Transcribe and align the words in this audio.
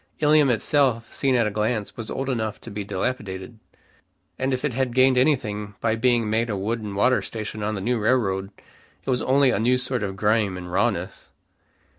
Ilium 0.19 0.49
itself, 0.49 1.13
seen 1.13 1.35
at 1.35 1.45
a 1.45 1.51
glance, 1.51 1.95
was 1.95 2.09
old 2.09 2.27
enough 2.27 2.59
to 2.61 2.71
be 2.71 2.83
dilapidated, 2.83 3.59
and 4.39 4.51
if 4.51 4.65
it 4.65 4.73
had 4.73 4.95
gained 4.95 5.15
anything 5.15 5.75
by 5.79 5.95
being 5.95 6.27
made 6.27 6.49
a 6.49 6.57
wood 6.57 6.81
and 6.81 6.95
water 6.95 7.21
station 7.21 7.61
of 7.61 7.75
the 7.75 7.81
new 7.81 7.99
railroad, 7.99 8.49
it 9.05 9.09
was 9.11 9.21
only 9.21 9.51
a 9.51 9.59
new 9.59 9.77
sort 9.77 10.01
of 10.01 10.15
grime 10.15 10.57
and 10.57 10.71
rawness. 10.71 11.29